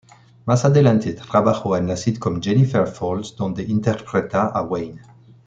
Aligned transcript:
Más 0.47 0.65
adelante 0.65 1.13
trabajó 1.13 1.77
en 1.77 1.85
la 1.87 1.95
sitcom 1.95 2.41
"Jennifer 2.41 2.87
Falls", 2.87 3.35
donde 3.35 3.61
interpreta 3.61 4.47
a 4.47 4.63
Wayne. 4.63 4.99